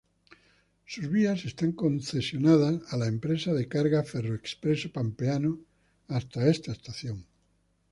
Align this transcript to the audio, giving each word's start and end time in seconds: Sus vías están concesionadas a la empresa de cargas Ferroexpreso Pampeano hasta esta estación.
Sus 0.87 1.07
vías 1.11 1.45
están 1.45 1.73
concesionadas 1.73 2.81
a 2.91 2.97
la 2.97 3.05
empresa 3.05 3.53
de 3.53 3.67
cargas 3.67 4.09
Ferroexpreso 4.09 4.91
Pampeano 4.91 5.59
hasta 6.07 6.47
esta 6.49 6.71
estación. 6.71 7.27